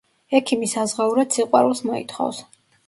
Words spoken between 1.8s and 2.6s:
მოითხოვს.